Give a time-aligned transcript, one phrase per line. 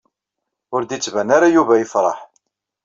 [0.73, 2.19] Ur d-yettban ara Yuba yefṛeḥ.